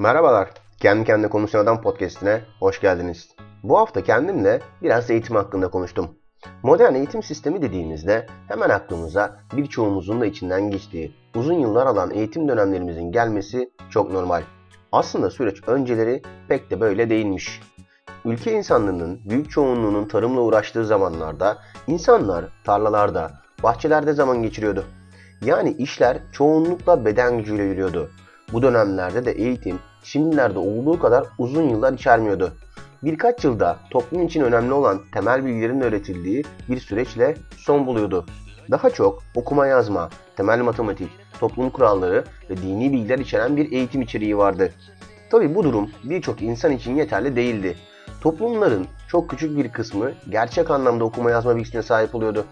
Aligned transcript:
Merhabalar, 0.00 0.50
Kendi 0.78 1.04
Kendine 1.04 1.30
Konuşan 1.30 1.58
Adam 1.58 1.82
podcastine 1.82 2.40
hoş 2.60 2.80
geldiniz. 2.80 3.28
Bu 3.62 3.78
hafta 3.78 4.02
kendimle 4.04 4.60
biraz 4.82 5.10
eğitim 5.10 5.36
hakkında 5.36 5.68
konuştum. 5.68 6.10
Modern 6.62 6.94
eğitim 6.94 7.22
sistemi 7.22 7.62
dediğimizde 7.62 8.26
hemen 8.48 8.70
aklımıza 8.70 9.36
birçoğumuzun 9.56 10.20
da 10.20 10.26
içinden 10.26 10.70
geçtiği 10.70 11.14
uzun 11.34 11.54
yıllar 11.54 11.86
alan 11.86 12.10
eğitim 12.10 12.48
dönemlerimizin 12.48 13.12
gelmesi 13.12 13.70
çok 13.90 14.12
normal. 14.12 14.42
Aslında 14.92 15.30
süreç 15.30 15.68
önceleri 15.68 16.22
pek 16.48 16.70
de 16.70 16.80
böyle 16.80 17.10
değilmiş. 17.10 17.60
Ülke 18.24 18.52
insanlarının 18.52 19.20
büyük 19.24 19.50
çoğunluğunun 19.50 20.08
tarımla 20.08 20.40
uğraştığı 20.40 20.84
zamanlarda 20.84 21.58
insanlar 21.86 22.44
tarlalarda, 22.64 23.30
bahçelerde 23.62 24.12
zaman 24.12 24.42
geçiriyordu. 24.42 24.84
Yani 25.44 25.72
işler 25.72 26.18
çoğunlukla 26.32 27.04
beden 27.04 27.38
gücüyle 27.38 27.62
yürüyordu. 27.62 28.10
Bu 28.52 28.62
dönemlerde 28.62 29.24
de 29.24 29.32
eğitim 29.32 29.78
şimdilerde 30.02 30.58
olduğu 30.58 30.98
kadar 30.98 31.24
uzun 31.38 31.68
yıllar 31.68 31.92
içermiyordu. 31.92 32.52
Birkaç 33.02 33.44
yılda 33.44 33.78
toplum 33.90 34.22
için 34.22 34.40
önemli 34.40 34.72
olan 34.72 35.00
temel 35.12 35.46
bilgilerin 35.46 35.80
öğretildiği 35.80 36.44
bir 36.68 36.80
süreçle 36.80 37.36
son 37.56 37.86
buluyordu. 37.86 38.26
Daha 38.70 38.90
çok 38.90 39.22
okuma 39.34 39.66
yazma, 39.66 40.10
temel 40.36 40.60
matematik, 40.60 41.10
toplum 41.40 41.70
kuralları 41.70 42.24
ve 42.50 42.56
dini 42.56 42.92
bilgiler 42.92 43.18
içeren 43.18 43.56
bir 43.56 43.72
eğitim 43.72 44.02
içeriği 44.02 44.38
vardı. 44.38 44.72
Tabi 45.30 45.54
bu 45.54 45.64
durum 45.64 45.90
birçok 46.04 46.42
insan 46.42 46.72
için 46.72 46.96
yeterli 46.96 47.36
değildi. 47.36 47.76
Toplumların 48.20 48.86
çok 49.08 49.30
küçük 49.30 49.56
bir 49.56 49.72
kısmı 49.72 50.12
gerçek 50.28 50.70
anlamda 50.70 51.04
okuma 51.04 51.30
yazma 51.30 51.56
bilgisine 51.56 51.82
sahip 51.82 52.14
oluyordu. 52.14 52.44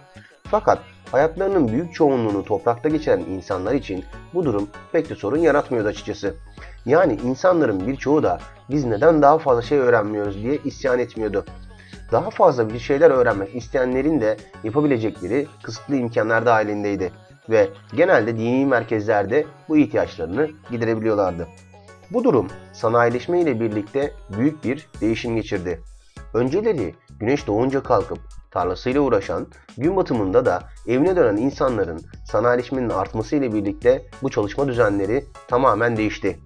Fakat 0.50 0.78
hayatlarının 1.12 1.68
büyük 1.68 1.94
çoğunluğunu 1.94 2.44
toprakta 2.44 2.88
geçiren 2.88 3.20
insanlar 3.20 3.74
için 3.74 4.04
bu 4.34 4.44
durum 4.44 4.68
pek 4.92 5.10
de 5.10 5.14
sorun 5.14 5.36
yaratmıyordu 5.36 5.88
açıkçası. 5.88 6.34
Yani 6.86 7.18
insanların 7.24 7.86
birçoğu 7.86 8.22
da 8.22 8.38
biz 8.70 8.84
neden 8.84 9.22
daha 9.22 9.38
fazla 9.38 9.62
şey 9.62 9.78
öğrenmiyoruz 9.78 10.42
diye 10.42 10.58
isyan 10.64 10.98
etmiyordu. 10.98 11.44
Daha 12.12 12.30
fazla 12.30 12.70
bir 12.70 12.78
şeyler 12.78 13.10
öğrenmek 13.10 13.54
isteyenlerin 13.54 14.20
de 14.20 14.36
yapabilecekleri 14.64 15.46
kısıtlı 15.62 15.96
imkanlar 15.96 16.46
dahilindeydi 16.46 17.12
ve 17.50 17.68
genelde 17.96 18.38
dini 18.38 18.66
merkezlerde 18.66 19.46
bu 19.68 19.76
ihtiyaçlarını 19.76 20.50
giderebiliyorlardı. 20.70 21.48
Bu 22.10 22.24
durum 22.24 22.48
sanayileşme 22.72 23.40
ile 23.40 23.60
birlikte 23.60 24.12
büyük 24.36 24.64
bir 24.64 24.88
değişim 25.00 25.36
geçirdi. 25.36 25.80
Önceleri 26.34 26.94
güneş 27.20 27.46
doğunca 27.46 27.82
kalkıp 27.82 28.18
tarlasıyla 28.50 29.00
uğraşan, 29.00 29.46
gün 29.78 29.96
batımında 29.96 30.46
da 30.46 30.62
evine 30.86 31.16
dönen 31.16 31.36
insanların 31.36 32.00
sanayileşmenin 32.24 32.90
artması 32.90 33.36
ile 33.36 33.52
birlikte 33.52 34.06
bu 34.22 34.30
çalışma 34.30 34.68
düzenleri 34.68 35.24
tamamen 35.48 35.96
değişti. 35.96 36.38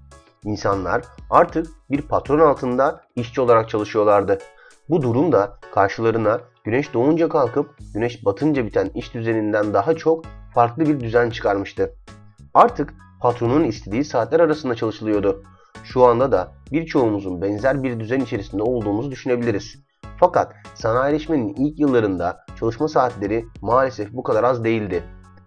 İnsanlar 0.44 1.02
artık 1.30 1.66
bir 1.90 2.02
patron 2.02 2.38
altında 2.38 3.00
işçi 3.16 3.40
olarak 3.40 3.68
çalışıyorlardı. 3.68 4.38
Bu 4.88 5.02
durum 5.02 5.32
da 5.32 5.58
karşılarına 5.74 6.40
güneş 6.64 6.94
doğunca 6.94 7.28
kalkıp 7.28 7.78
güneş 7.94 8.24
batınca 8.24 8.66
biten 8.66 8.90
iş 8.94 9.14
düzeninden 9.14 9.74
daha 9.74 9.94
çok 9.94 10.24
farklı 10.54 10.86
bir 10.86 11.00
düzen 11.00 11.30
çıkarmıştı. 11.30 11.94
Artık 12.54 12.94
patronun 13.20 13.64
istediği 13.64 14.04
saatler 14.04 14.40
arasında 14.40 14.74
çalışılıyordu. 14.74 15.42
Şu 15.84 16.04
anda 16.04 16.32
da 16.32 16.52
birçoğumuzun 16.72 17.42
benzer 17.42 17.82
bir 17.82 18.00
düzen 18.00 18.20
içerisinde 18.20 18.62
olduğumuzu 18.62 19.10
düşünebiliriz. 19.10 19.84
Fakat 20.22 20.54
sanayileşmenin 20.74 21.54
ilk 21.54 21.80
yıllarında 21.80 22.44
çalışma 22.58 22.88
saatleri 22.88 23.44
maalesef 23.60 24.12
bu 24.12 24.22
kadar 24.22 24.44
az 24.44 24.64
değildi. 24.64 25.04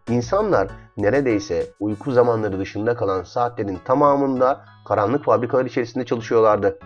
İnsanlar 0.09 0.67
neredeyse 0.97 1.65
uyku 1.79 2.11
zamanları 2.11 2.59
dışında 2.59 2.95
kalan 2.95 3.23
saatlerin 3.23 3.79
tamamında 3.85 4.65
karanlık 4.87 5.25
fabrikalar 5.25 5.65
içerisinde 5.65 6.05
çalışıyorlardı. 6.05 6.79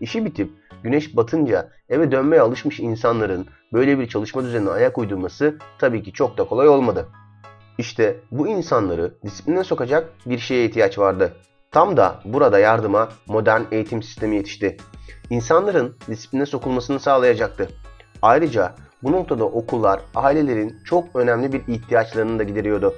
İşi 0.00 0.24
bitip 0.24 0.50
güneş 0.82 1.16
batınca 1.16 1.70
eve 1.88 2.12
dönmeye 2.12 2.42
alışmış 2.42 2.80
insanların 2.80 3.46
böyle 3.72 3.98
bir 3.98 4.08
çalışma 4.08 4.42
düzenine 4.42 4.70
ayak 4.70 4.98
uydurması 4.98 5.58
tabii 5.78 6.02
ki 6.02 6.12
çok 6.12 6.38
da 6.38 6.44
kolay 6.44 6.68
olmadı. 6.68 7.08
İşte 7.78 8.16
bu 8.30 8.48
insanları 8.48 9.14
disipline 9.24 9.64
sokacak 9.64 10.12
bir 10.26 10.38
şeye 10.38 10.64
ihtiyaç 10.64 10.98
vardı. 10.98 11.32
Tam 11.72 11.96
da 11.96 12.20
burada 12.24 12.58
yardıma 12.58 13.08
modern 13.26 13.62
eğitim 13.70 14.02
sistemi 14.02 14.36
yetişti. 14.36 14.76
İnsanların 15.30 15.96
disipline 16.08 16.46
sokulmasını 16.46 17.00
sağlayacaktı. 17.00 17.68
Ayrıca 18.22 18.74
bu 19.02 19.12
noktada 19.12 19.44
okullar 19.44 20.00
ailelerin 20.14 20.76
çok 20.84 21.16
önemli 21.16 21.52
bir 21.52 21.62
ihtiyaçlarını 21.68 22.38
da 22.38 22.42
gideriyordu. 22.42 22.94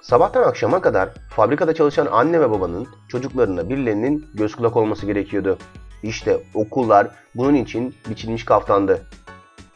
Sabahtan 0.00 0.42
akşama 0.42 0.80
kadar 0.80 1.08
fabrikada 1.30 1.74
çalışan 1.74 2.06
anne 2.06 2.40
ve 2.40 2.50
babanın 2.50 2.86
çocuklarına 3.08 3.68
birilerinin 3.68 4.26
göz 4.34 4.54
kulak 4.54 4.76
olması 4.76 5.06
gerekiyordu. 5.06 5.58
İşte 6.02 6.40
okullar 6.54 7.08
bunun 7.34 7.54
için 7.54 7.94
biçilmiş 8.10 8.44
kaftandı. 8.44 9.02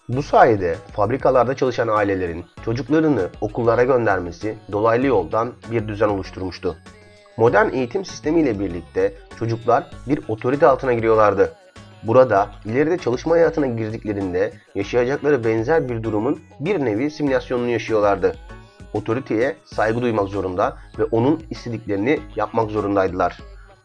Bu 0.08 0.22
sayede 0.22 0.76
fabrikalarda 0.96 1.56
çalışan 1.56 1.88
ailelerin 1.88 2.44
çocuklarını 2.64 3.28
okullara 3.40 3.84
göndermesi 3.84 4.58
dolaylı 4.72 5.06
yoldan 5.06 5.52
bir 5.70 5.88
düzen 5.88 6.08
oluşturmuştu. 6.08 6.76
Modern 7.38 7.72
eğitim 7.72 8.04
sistemiyle 8.04 8.60
birlikte 8.60 9.12
çocuklar 9.38 9.90
bir 10.06 10.20
otorite 10.28 10.66
altına 10.66 10.92
giriyorlardı. 10.94 11.52
Burada 12.02 12.48
ileride 12.64 12.98
çalışma 12.98 13.34
hayatına 13.34 13.66
girdiklerinde 13.66 14.52
yaşayacakları 14.74 15.44
benzer 15.44 15.88
bir 15.88 16.02
durumun 16.02 16.40
bir 16.60 16.84
nevi 16.84 17.10
simülasyonunu 17.10 17.68
yaşıyorlardı. 17.68 18.36
Otoriteye 18.92 19.56
saygı 19.64 20.02
duymak 20.02 20.28
zorunda 20.28 20.76
ve 20.98 21.04
onun 21.04 21.42
istediklerini 21.50 22.20
yapmak 22.36 22.70
zorundaydılar. 22.70 23.38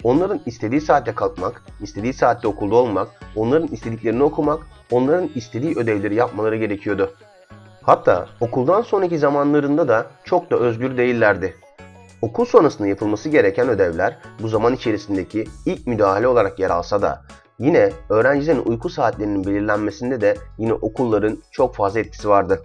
Onların 0.04 0.40
istediği 0.46 0.82
saatte 0.82 1.16
kalkmak, 1.16 1.64
istediği 1.82 2.14
saatte 2.14 2.48
okulda 2.48 2.76
olmak, 2.76 3.08
onların 3.36 3.68
istediklerini 3.68 4.24
okumak, 4.24 4.68
onların 4.92 5.30
istediği 5.36 5.78
ödevleri 5.78 6.16
yapmaları 6.16 6.56
gerekiyordu. 6.56 7.14
Hatta 7.82 8.28
okuldan 8.40 8.82
sonraki 8.82 9.20
zamanlarında 9.20 9.88
da 9.88 10.06
çok 10.24 10.52
da 10.52 10.56
özgür 10.56 10.98
değillerdi. 10.98 11.56
Okul 12.24 12.46
sonrasında 12.46 12.88
yapılması 12.88 13.30
gereken 13.30 13.70
ödevler 13.70 14.18
bu 14.42 14.48
zaman 14.48 14.74
içerisindeki 14.74 15.46
ilk 15.66 15.88
müdahale 15.88 16.28
olarak 16.28 16.60
yer 16.60 16.70
alsa 16.70 17.02
da 17.02 17.22
yine 17.60 17.90
öğrencilerin 18.10 18.66
uyku 18.66 18.90
saatlerinin 18.90 19.46
belirlenmesinde 19.46 20.22
de 20.22 20.38
yine 20.58 20.74
okulların 20.74 21.38
çok 21.52 21.76
fazla 21.76 22.00
etkisi 22.00 22.30
vardı. 22.30 22.64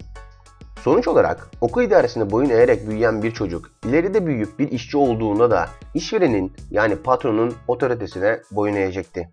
Sonuç 0.83 1.09
olarak 1.09 1.51
okul 1.61 1.83
idaresine 1.83 2.31
boyun 2.31 2.51
eğerek 2.51 2.89
büyüyen 2.89 3.23
bir 3.23 3.31
çocuk 3.31 3.71
ileride 3.85 4.27
büyüyüp 4.27 4.59
bir 4.59 4.71
işçi 4.71 4.97
olduğunda 4.97 5.51
da 5.51 5.69
işverenin 5.95 6.53
yani 6.71 6.97
patronun 6.97 7.55
otoritesine 7.69 8.41
boyun 8.51 8.75
eğecekti. 8.75 9.31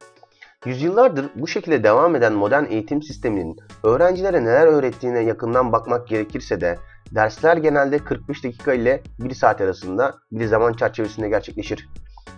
Yüzyıllardır 0.66 1.30
bu 1.36 1.48
şekilde 1.48 1.84
devam 1.84 2.16
eden 2.16 2.34
modern 2.34 2.66
eğitim 2.66 3.04
sisteminin 3.04 3.58
öğrencilere 3.84 4.42
neler 4.42 4.68
öğrettiğine 4.68 5.20
yakından 5.20 5.72
bakmak 5.72 6.08
gerekirse 6.08 6.62
de 6.62 6.78
dersler 7.12 7.58
genelde 7.58 7.98
45 7.98 8.44
dakika 8.44 8.74
ile 8.74 9.04
1 9.20 9.34
saat 9.34 9.62
arasında 9.62 10.16
bir 10.32 10.46
zaman 10.46 10.74
çerçevesinde 10.74 11.30
gerçekleşir. 11.30 11.90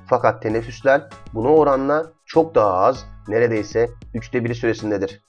Fakat 0.09 0.41
teneffüsler 0.41 1.09
buna 1.33 1.47
oranla 1.47 2.11
çok 2.25 2.55
daha 2.55 2.73
az, 2.73 3.05
neredeyse 3.27 3.89
üçte 4.13 4.45
biri 4.45 4.55
süresindedir. 4.55 5.23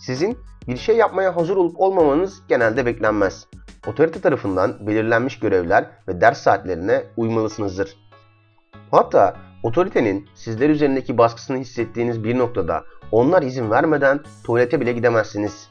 Sizin 0.00 0.38
bir 0.68 0.76
şey 0.76 0.96
yapmaya 0.96 1.36
hazır 1.36 1.56
olup 1.56 1.80
olmamanız 1.80 2.42
genelde 2.48 2.86
beklenmez. 2.86 3.46
Otorite 3.86 4.20
tarafından 4.20 4.86
belirlenmiş 4.86 5.38
görevler 5.38 5.90
ve 6.08 6.20
ders 6.20 6.42
saatlerine 6.42 7.04
uymalısınızdır. 7.16 7.96
Hatta 8.90 9.36
otoritenin 9.62 10.28
sizler 10.34 10.70
üzerindeki 10.70 11.18
baskısını 11.18 11.58
hissettiğiniz 11.58 12.24
bir 12.24 12.38
noktada 12.38 12.84
onlar 13.12 13.42
izin 13.42 13.70
vermeden 13.70 14.20
tuvalete 14.44 14.80
bile 14.80 14.92
gidemezsiniz. 14.92 15.68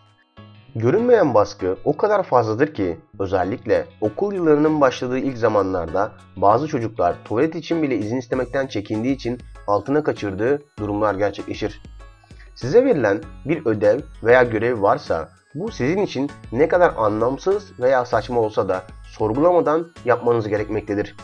Görünmeyen 0.76 1.34
baskı 1.34 1.78
o 1.86 1.98
kadar 1.98 2.24
fazladır 2.24 2.74
ki 2.74 3.00
özellikle 3.20 3.86
okul 4.02 4.34
yıllarının 4.34 4.82
başladığı 4.82 5.18
ilk 5.18 5.38
zamanlarda 5.38 6.12
bazı 6.36 6.68
çocuklar 6.68 7.16
tuvalet 7.26 7.56
için 7.56 7.84
bile 7.84 7.98
izin 7.98 8.18
istemekten 8.18 8.68
çekindiği 8.68 9.16
için 9.16 9.40
altına 9.68 10.04
kaçırdığı 10.04 10.62
durumlar 10.80 11.16
gerçekleşir. 11.16 11.82
Size 12.56 12.86
verilen 12.86 13.22
bir 13.46 13.66
ödev 13.66 14.00
veya 14.24 14.44
görev 14.44 14.82
varsa 14.82 15.30
bu 15.56 15.72
sizin 15.72 16.02
için 16.02 16.32
ne 16.52 16.68
kadar 16.68 16.94
anlamsız 16.98 17.80
veya 17.80 18.06
saçma 18.06 18.40
olsa 18.40 18.70
da 18.70 18.84
sorgulamadan 19.04 19.88
yapmanız 20.06 20.48
gerekmektedir. 20.48 21.16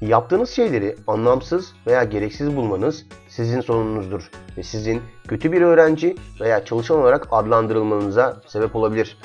Yaptığınız 0.00 0.50
şeyleri 0.50 0.96
anlamsız 1.06 1.72
veya 1.86 2.04
gereksiz 2.04 2.56
bulmanız 2.56 3.06
sizin 3.28 3.60
sorununuzdur 3.60 4.30
ve 4.56 4.62
sizin 4.62 5.02
kötü 5.28 5.52
bir 5.52 5.62
öğrenci 5.62 6.16
veya 6.40 6.64
çalışan 6.64 6.98
olarak 6.98 7.26
adlandırılmanıza 7.30 8.40
sebep 8.46 8.76
olabilir. 8.76 9.18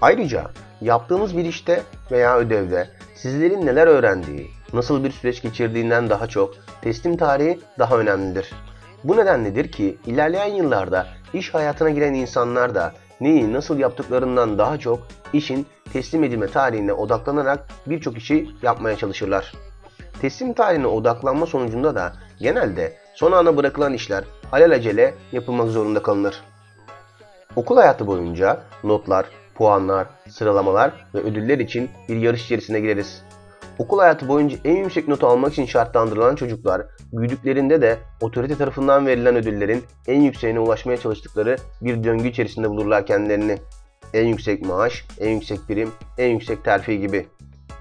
Ayrıca 0.00 0.50
yaptığınız 0.80 1.36
bir 1.36 1.44
işte 1.44 1.82
veya 2.10 2.38
ödevde 2.38 2.88
sizlerin 3.14 3.66
neler 3.66 3.86
öğrendiği, 3.86 4.50
nasıl 4.72 5.04
bir 5.04 5.10
süreç 5.10 5.42
geçirdiğinden 5.42 6.10
daha 6.10 6.26
çok 6.26 6.54
teslim 6.82 7.16
tarihi 7.16 7.60
daha 7.78 7.98
önemlidir. 7.98 8.52
Bu 9.04 9.16
nedenledir 9.16 9.72
ki 9.72 9.98
ilerleyen 10.06 10.54
yıllarda 10.54 11.06
iş 11.34 11.54
hayatına 11.54 11.90
giren 11.90 12.14
insanlar 12.14 12.74
da 12.74 12.92
neyi 13.20 13.52
nasıl 13.52 13.78
yaptıklarından 13.78 14.58
daha 14.58 14.78
çok 14.78 14.98
işin 15.32 15.66
teslim 15.92 16.24
edilme 16.24 16.46
tarihine 16.46 16.92
odaklanarak 16.92 17.68
birçok 17.86 18.16
işi 18.16 18.48
yapmaya 18.62 18.96
çalışırlar. 18.96 19.52
Teslim 20.20 20.52
tarihine 20.52 20.86
odaklanma 20.86 21.46
sonucunda 21.46 21.94
da 21.94 22.12
genelde 22.38 22.96
son 23.14 23.32
ana 23.32 23.56
bırakılan 23.56 23.92
işler 23.92 24.24
alelacele 24.52 25.14
yapılmak 25.32 25.68
zorunda 25.68 26.02
kalınır. 26.02 26.42
Okul 27.56 27.76
hayatı 27.76 28.06
boyunca 28.06 28.62
notlar, 28.84 29.26
puanlar, 29.54 30.06
sıralamalar 30.28 31.06
ve 31.14 31.18
ödüller 31.18 31.58
için 31.58 31.90
bir 32.08 32.16
yarış 32.16 32.44
içerisine 32.44 32.80
gireriz. 32.80 33.22
Okul 33.78 33.98
hayatı 33.98 34.28
boyunca 34.28 34.58
en 34.64 34.76
yüksek 34.76 35.08
notu 35.08 35.26
almak 35.26 35.52
için 35.52 35.66
şartlandırılan 35.66 36.36
çocuklar 36.36 36.82
büyüdüklerinde 37.12 37.82
de 37.82 37.98
otorite 38.20 38.56
tarafından 38.56 39.06
verilen 39.06 39.36
ödüllerin 39.36 39.84
en 40.06 40.20
yükseğine 40.20 40.60
ulaşmaya 40.60 40.96
çalıştıkları 40.96 41.56
bir 41.80 42.04
döngü 42.04 42.28
içerisinde 42.28 42.70
bulurlar 42.70 43.06
kendilerini. 43.06 43.58
En 44.14 44.26
yüksek 44.26 44.66
maaş, 44.66 45.04
en 45.20 45.30
yüksek 45.30 45.58
prim, 45.68 45.92
en 46.18 46.28
yüksek 46.28 46.64
terfi 46.64 47.00
gibi. 47.00 47.26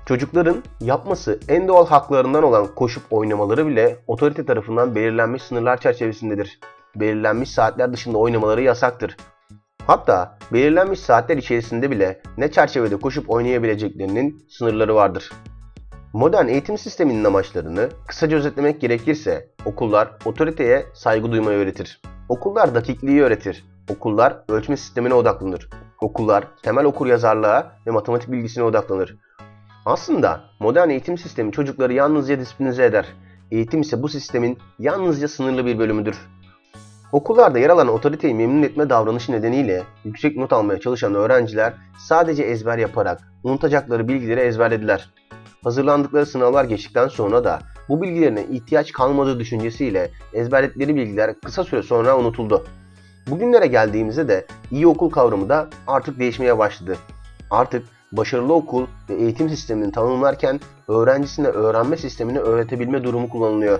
Çocukların 0.05 0.63
yapması 0.81 1.39
en 1.47 1.67
doğal 1.67 1.87
haklarından 1.87 2.43
olan 2.43 2.75
koşup 2.75 3.03
oynamaları 3.11 3.67
bile 3.67 3.97
otorite 4.07 4.45
tarafından 4.45 4.95
belirlenmiş 4.95 5.43
sınırlar 5.43 5.77
çerçevesindedir. 5.81 6.59
Belirlenmiş 6.95 7.51
saatler 7.51 7.93
dışında 7.93 8.17
oynamaları 8.17 8.61
yasaktır. 8.61 9.17
Hatta 9.87 10.37
belirlenmiş 10.53 10.99
saatler 10.99 11.37
içerisinde 11.37 11.91
bile 11.91 12.21
ne 12.37 12.51
çerçevede 12.51 12.97
koşup 12.97 13.29
oynayabileceklerinin 13.29 14.45
sınırları 14.49 14.95
vardır. 14.95 15.31
Modern 16.13 16.47
eğitim 16.47 16.77
sisteminin 16.77 17.23
amaçlarını 17.23 17.89
kısaca 18.07 18.37
özetlemek 18.37 18.81
gerekirse 18.81 19.49
okullar 19.65 20.11
otoriteye 20.25 20.85
saygı 20.93 21.31
duymayı 21.31 21.57
öğretir. 21.57 22.01
Okullar 22.29 22.75
dakikliği 22.75 23.21
öğretir. 23.21 23.65
Okullar 23.89 24.43
ölçme 24.49 24.77
sistemine 24.77 25.13
odaklanır. 25.13 25.69
Okullar 26.01 26.47
temel 26.63 26.85
okur 26.85 27.07
yazarlığa 27.07 27.71
ve 27.87 27.91
matematik 27.91 28.31
bilgisine 28.31 28.63
odaklanır. 28.63 29.17
Aslında 29.85 30.41
modern 30.59 30.89
eğitim 30.89 31.17
sistemi 31.17 31.51
çocukları 31.51 31.93
yalnızca 31.93 32.39
disiplinize 32.39 32.85
eder. 32.85 33.05
Eğitim 33.51 33.81
ise 33.81 34.03
bu 34.03 34.09
sistemin 34.09 34.57
yalnızca 34.79 35.27
sınırlı 35.27 35.65
bir 35.65 35.79
bölümüdür. 35.79 36.17
Okullarda 37.11 37.59
yer 37.59 37.69
alan 37.69 37.87
otoriteyi 37.87 38.35
memnun 38.35 38.63
etme 38.63 38.89
davranışı 38.89 39.31
nedeniyle 39.31 39.83
yüksek 40.03 40.37
not 40.37 40.53
almaya 40.53 40.79
çalışan 40.79 41.15
öğrenciler 41.15 41.73
sadece 41.99 42.43
ezber 42.43 42.77
yaparak 42.77 43.21
unutacakları 43.43 44.07
bilgileri 44.07 44.39
ezberlediler. 44.39 45.09
Hazırlandıkları 45.63 46.25
sınavlar 46.25 46.65
geçtikten 46.65 47.07
sonra 47.07 47.43
da 47.43 47.59
bu 47.89 48.01
bilgilerine 48.01 48.43
ihtiyaç 48.43 48.91
kalmadığı 48.91 49.39
düşüncesiyle 49.39 50.11
ezberledikleri 50.33 50.95
bilgiler 50.95 51.39
kısa 51.39 51.63
süre 51.63 51.83
sonra 51.83 52.17
unutuldu. 52.17 52.65
Bugünlere 53.27 53.67
geldiğimizde 53.67 54.27
de 54.27 54.45
iyi 54.71 54.87
okul 54.87 55.09
kavramı 55.09 55.49
da 55.49 55.69
artık 55.87 56.19
değişmeye 56.19 56.57
başladı. 56.57 56.97
Artık 57.51 57.94
başarılı 58.17 58.53
okul 58.53 58.87
ve 59.09 59.15
eğitim 59.15 59.49
sistemini 59.49 59.91
tanımlarken 59.91 60.59
öğrencisine 60.87 61.47
öğrenme 61.47 61.97
sistemini 61.97 62.39
öğretebilme 62.39 63.03
durumu 63.03 63.29
kullanılıyor. 63.29 63.79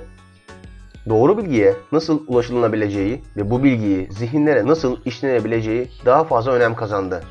Doğru 1.09 1.37
bilgiye 1.37 1.73
nasıl 1.91 2.19
ulaşılabileceği 2.27 3.21
ve 3.37 3.49
bu 3.51 3.63
bilgiyi 3.63 4.07
zihinlere 4.11 4.67
nasıl 4.67 4.97
işlenebileceği 5.05 5.89
daha 6.05 6.23
fazla 6.23 6.51
önem 6.51 6.75
kazandı. 6.75 7.23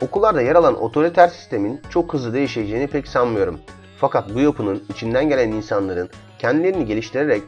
Okullarda 0.00 0.42
yer 0.42 0.54
alan 0.54 0.82
otoriter 0.82 1.28
sistemin 1.28 1.80
çok 1.90 2.14
hızlı 2.14 2.34
değişeceğini 2.34 2.86
pek 2.86 3.08
sanmıyorum. 3.08 3.58
Fakat 3.96 4.34
bu 4.34 4.40
yapının 4.40 4.82
içinden 4.88 5.28
gelen 5.28 5.48
insanların 5.48 6.08
kendilerini 6.38 6.86
geliştirerek 6.86 7.42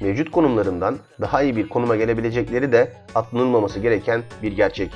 mevcut 0.00 0.30
konumlarından 0.30 0.96
daha 1.20 1.42
iyi 1.42 1.56
bir 1.56 1.68
konuma 1.68 1.96
gelebilecekleri 1.96 2.72
de 2.72 2.92
atlanılmaması 3.14 3.80
gereken 3.80 4.22
bir 4.42 4.52
gerçek. 4.52 4.90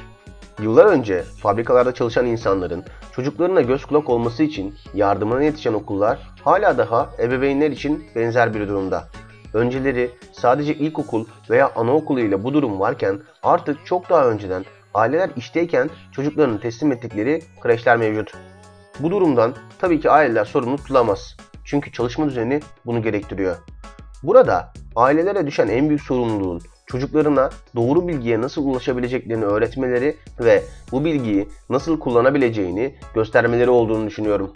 Yıllar 0.60 0.84
önce 0.84 1.22
fabrikalarda 1.22 1.94
çalışan 1.94 2.26
insanların 2.26 2.84
çocuklarına 3.12 3.60
göz 3.60 3.84
kulak 3.84 4.10
olması 4.10 4.42
için 4.42 4.74
yardımına 4.94 5.42
yetişen 5.42 5.72
okullar 5.72 6.18
hala 6.44 6.78
daha 6.78 7.10
ebeveynler 7.18 7.70
için 7.70 8.06
benzer 8.16 8.54
bir 8.54 8.68
durumda. 8.68 9.08
Önceleri 9.54 10.10
sadece 10.32 10.74
ilkokul 10.74 11.26
veya 11.50 11.72
anaokulu 11.76 12.20
ile 12.20 12.44
bu 12.44 12.54
durum 12.54 12.80
varken 12.80 13.20
artık 13.42 13.86
çok 13.86 14.10
daha 14.10 14.26
önceden 14.26 14.64
aileler 14.94 15.30
işteyken 15.36 15.90
çocuklarını 16.12 16.60
teslim 16.60 16.92
ettikleri 16.92 17.42
kreşler 17.60 17.96
mevcut. 17.96 18.32
Bu 19.00 19.10
durumdan 19.10 19.54
tabii 19.78 20.00
ki 20.00 20.10
aileler 20.10 20.44
sorumlu 20.44 20.76
tutulamaz. 20.76 21.36
Çünkü 21.64 21.92
çalışma 21.92 22.26
düzeni 22.26 22.60
bunu 22.86 23.02
gerektiriyor. 23.02 23.56
Burada 24.22 24.72
ailelere 24.96 25.46
düşen 25.46 25.68
en 25.68 25.88
büyük 25.88 26.02
sorumluluğun 26.02 26.60
çocuklarına 26.86 27.50
doğru 27.76 28.08
bilgiye 28.08 28.40
nasıl 28.40 28.66
ulaşabileceklerini 28.66 29.44
öğretmeleri 29.44 30.16
ve 30.40 30.62
bu 30.92 31.04
bilgiyi 31.04 31.48
nasıl 31.70 31.98
kullanabileceğini 31.98 32.94
göstermeleri 33.14 33.70
olduğunu 33.70 34.06
düşünüyorum. 34.06 34.52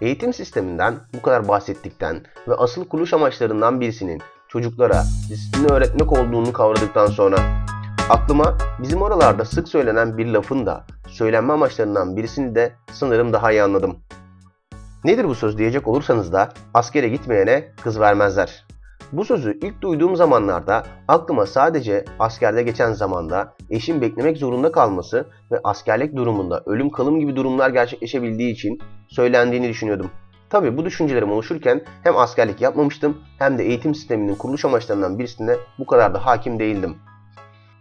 Eğitim 0.00 0.32
sisteminden 0.32 0.94
bu 1.14 1.22
kadar 1.22 1.48
bahsettikten 1.48 2.22
ve 2.48 2.54
asıl 2.54 2.88
kuruluş 2.88 3.14
amaçlarından 3.14 3.80
birisinin 3.80 4.22
çocuklara 4.48 5.02
disiplini 5.28 5.66
öğretmek 5.66 6.12
olduğunu 6.12 6.52
kavradıktan 6.52 7.06
sonra 7.06 7.36
aklıma 8.10 8.58
bizim 8.78 9.02
oralarda 9.02 9.44
sık 9.44 9.68
söylenen 9.68 10.18
bir 10.18 10.26
lafın 10.26 10.66
da 10.66 10.84
söylenme 11.08 11.52
amaçlarından 11.52 12.16
birisini 12.16 12.54
de 12.54 12.72
sanırım 12.92 13.32
daha 13.32 13.52
iyi 13.52 13.62
anladım. 13.62 13.96
Nedir 15.04 15.24
bu 15.24 15.34
söz 15.34 15.58
diyecek 15.58 15.88
olursanız 15.88 16.32
da 16.32 16.52
askere 16.74 17.08
gitmeyene 17.08 17.72
kız 17.82 18.00
vermezler. 18.00 18.65
Bu 19.12 19.24
sözü 19.24 19.58
ilk 19.62 19.82
duyduğum 19.82 20.16
zamanlarda 20.16 20.82
aklıma 21.08 21.46
sadece 21.46 22.04
askerde 22.18 22.62
geçen 22.62 22.92
zamanda 22.92 23.54
eşin 23.70 24.00
beklemek 24.00 24.36
zorunda 24.36 24.72
kalması 24.72 25.26
ve 25.52 25.60
askerlik 25.64 26.16
durumunda 26.16 26.62
ölüm 26.66 26.90
kalım 26.90 27.20
gibi 27.20 27.36
durumlar 27.36 27.70
gerçekleşebildiği 27.70 28.52
için 28.52 28.78
söylendiğini 29.08 29.68
düşünüyordum. 29.68 30.10
Tabi 30.50 30.76
bu 30.76 30.84
düşüncelerim 30.84 31.32
oluşurken 31.32 31.84
hem 32.02 32.16
askerlik 32.16 32.60
yapmamıştım 32.60 33.18
hem 33.38 33.58
de 33.58 33.64
eğitim 33.64 33.94
sisteminin 33.94 34.34
kuruluş 34.34 34.64
amaçlarından 34.64 35.18
birisine 35.18 35.56
bu 35.78 35.86
kadar 35.86 36.14
da 36.14 36.26
hakim 36.26 36.58
değildim. 36.58 36.96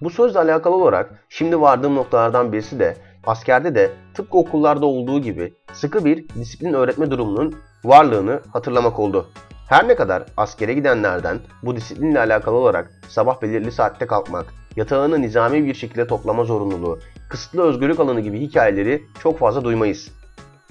Bu 0.02 0.10
sözle 0.10 0.40
alakalı 0.40 0.76
olarak 0.76 1.26
şimdi 1.30 1.62
vardığım 1.62 1.96
noktalardan 1.96 2.52
birisi 2.52 2.80
de 2.80 2.98
askerde 3.26 3.76
de 3.76 3.92
tıpkı 4.14 4.38
okullarda 4.38 4.86
olduğu 4.86 5.22
gibi 5.22 5.54
sıkı 5.74 6.06
bir 6.06 6.30
disiplin 6.30 6.74
öğretme 6.74 7.12
durumunun 7.12 7.56
varlığını 7.84 8.42
hatırlamak 8.54 9.00
oldu. 9.00 9.28
Her 9.70 9.88
ne 9.88 9.96
kadar 9.96 10.24
askere 10.38 10.74
gidenlerden 10.74 11.40
bu 11.64 11.76
disiplinle 11.76 12.20
alakalı 12.20 12.56
olarak 12.56 12.92
sabah 13.08 13.42
belirli 13.42 13.72
saatte 13.72 14.08
kalkmak, 14.08 14.46
yatağını 14.76 15.22
nizami 15.22 15.66
bir 15.66 15.74
şekilde 15.74 16.08
toplama 16.08 16.44
zorunluluğu, 16.44 17.00
kısıtlı 17.30 17.64
özgürlük 17.64 18.00
alanı 18.00 18.22
gibi 18.22 18.40
hikayeleri 18.40 19.04
çok 19.20 19.40
fazla 19.40 19.64
duymayız. 19.64 20.12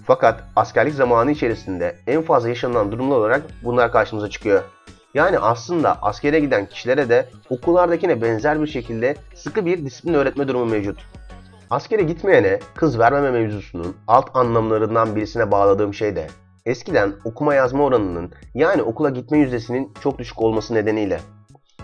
Fakat 0.06 0.44
askerlik 0.56 0.94
zamanı 0.94 1.30
içerisinde 1.30 1.96
en 2.06 2.22
fazla 2.22 2.48
yaşanılan 2.48 2.92
durumlar 2.92 3.16
olarak 3.16 3.42
bunlar 3.64 3.92
karşımıza 3.92 4.30
çıkıyor. 4.30 4.62
Yani 5.14 5.38
aslında 5.38 6.02
askere 6.02 6.40
giden 6.40 6.66
kişilere 6.66 7.08
de 7.08 7.28
okullardakine 7.50 8.22
benzer 8.22 8.62
bir 8.62 8.66
şekilde 8.66 9.16
sıkı 9.34 9.66
bir 9.66 9.84
disiplin 9.84 10.14
öğretme 10.14 10.48
durumu 10.48 10.66
mevcut. 10.66 10.98
Askere 11.70 12.02
gitmeyene 12.02 12.58
kız 12.74 12.98
vermeme 12.98 13.30
mevzusunun 13.30 13.96
alt 14.06 14.36
anlamlarından 14.36 15.16
birisine 15.16 15.50
bağladığım 15.50 15.94
şey 15.94 16.16
de 16.16 16.26
eskiden 16.66 17.12
okuma 17.24 17.54
yazma 17.54 17.84
oranının 17.84 18.32
yani 18.54 18.82
okula 18.82 19.10
gitme 19.10 19.38
yüzdesinin 19.38 19.92
çok 20.02 20.18
düşük 20.18 20.42
olması 20.42 20.74
nedeniyle. 20.74 21.20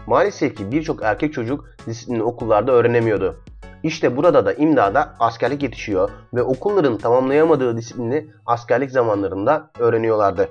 Maalesef 0.06 0.56
ki 0.56 0.72
birçok 0.72 1.02
erkek 1.02 1.32
çocuk 1.32 1.64
disiplini 1.86 2.22
okullarda 2.22 2.72
öğrenemiyordu. 2.72 3.36
İşte 3.82 4.16
burada 4.16 4.46
da 4.46 4.52
imdada 4.52 5.14
askerlik 5.18 5.62
yetişiyor 5.62 6.10
ve 6.34 6.42
okulların 6.42 6.98
tamamlayamadığı 6.98 7.76
disiplini 7.76 8.30
askerlik 8.46 8.90
zamanlarında 8.90 9.70
öğreniyorlardı. 9.78 10.48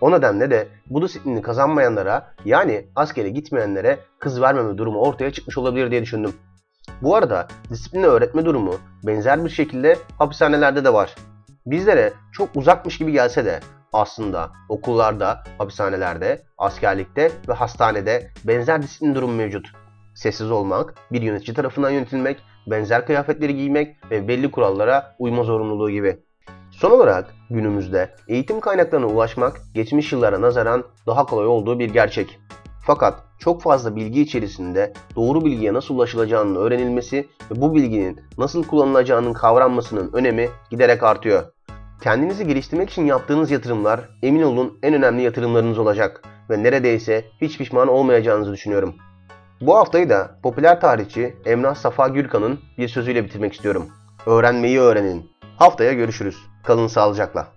O 0.00 0.10
nedenle 0.10 0.50
de 0.50 0.68
bu 0.86 1.02
disiplini 1.02 1.42
kazanmayanlara 1.42 2.34
yani 2.44 2.86
askere 2.96 3.28
gitmeyenlere 3.28 3.98
kız 4.18 4.40
vermeme 4.40 4.78
durumu 4.78 5.00
ortaya 5.00 5.32
çıkmış 5.32 5.58
olabilir 5.58 5.90
diye 5.90 6.02
düşündüm. 6.02 6.32
Bu 7.02 7.16
arada 7.16 7.48
disiplini 7.70 8.06
öğretme 8.06 8.44
durumu 8.44 8.74
benzer 9.06 9.44
bir 9.44 9.50
şekilde 9.50 9.98
hapishanelerde 10.18 10.84
de 10.84 10.92
var. 10.92 11.14
Bizlere 11.66 12.12
çok 12.32 12.48
uzakmış 12.56 12.98
gibi 12.98 13.12
gelse 13.12 13.44
de 13.44 13.60
aslında 13.92 14.50
okullarda, 14.68 15.42
hapishanelerde, 15.58 16.42
askerlikte 16.58 17.32
ve 17.48 17.52
hastanede 17.52 18.30
benzer 18.44 18.82
disiplin 18.82 19.14
durumu 19.14 19.32
mevcut. 19.32 19.66
Sessiz 20.14 20.50
olmak, 20.50 20.94
bir 21.12 21.22
yönetici 21.22 21.54
tarafından 21.54 21.90
yönetilmek, 21.90 22.42
benzer 22.66 23.06
kıyafetleri 23.06 23.56
giymek 23.56 23.96
ve 24.10 24.28
belli 24.28 24.50
kurallara 24.50 25.16
uyma 25.18 25.42
zorunluluğu 25.42 25.90
gibi. 25.90 26.18
Son 26.70 26.90
olarak 26.90 27.34
günümüzde 27.50 28.14
eğitim 28.28 28.60
kaynaklarına 28.60 29.06
ulaşmak 29.06 29.60
geçmiş 29.74 30.12
yıllara 30.12 30.40
nazaran 30.40 30.84
daha 31.06 31.26
kolay 31.26 31.46
olduğu 31.46 31.78
bir 31.78 31.90
gerçek. 31.90 32.40
Fakat 32.86 33.14
çok 33.38 33.62
fazla 33.62 33.96
bilgi 33.96 34.20
içerisinde 34.20 34.92
doğru 35.16 35.44
bilgiye 35.44 35.74
nasıl 35.74 35.94
ulaşılacağının 35.94 36.56
öğrenilmesi 36.56 37.28
ve 37.50 37.60
bu 37.60 37.74
bilginin 37.74 38.20
nasıl 38.38 38.64
kullanılacağının 38.64 39.32
kavranmasının 39.32 40.12
önemi 40.12 40.48
giderek 40.70 41.02
artıyor. 41.02 41.55
Kendinizi 42.00 42.46
geliştirmek 42.46 42.90
için 42.90 43.06
yaptığınız 43.06 43.50
yatırımlar 43.50 44.00
emin 44.22 44.42
olun 44.42 44.78
en 44.82 44.94
önemli 44.94 45.22
yatırımlarınız 45.22 45.78
olacak 45.78 46.22
ve 46.50 46.62
neredeyse 46.62 47.24
hiç 47.40 47.58
pişman 47.58 47.88
olmayacağınızı 47.88 48.52
düşünüyorum. 48.52 48.94
Bu 49.60 49.76
haftayı 49.76 50.08
da 50.08 50.38
popüler 50.42 50.80
tarihçi 50.80 51.36
Emrah 51.44 51.74
Safa 51.74 52.08
Gürkan'ın 52.08 52.60
bir 52.78 52.88
sözüyle 52.88 53.24
bitirmek 53.24 53.52
istiyorum. 53.52 53.88
Öğrenmeyi 54.26 54.80
öğrenin. 54.80 55.30
Haftaya 55.56 55.92
görüşürüz. 55.92 56.36
Kalın 56.64 56.86
sağlıcakla. 56.86 57.55